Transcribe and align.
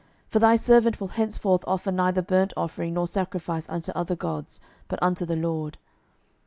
for 0.27 0.39
thy 0.39 0.55
servant 0.55 0.99
will 0.99 1.09
henceforth 1.09 1.63
offer 1.67 1.91
neither 1.91 2.23
burnt 2.23 2.53
offering 2.57 2.95
nor 2.95 3.05
sacrifice 3.05 3.69
unto 3.69 3.91
other 3.93 4.15
gods, 4.15 4.59
but 4.87 4.97
unto 4.99 5.27
the 5.27 5.35
LORD. 5.35 5.77